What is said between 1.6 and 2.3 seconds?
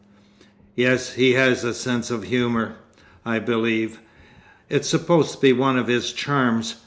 a sense of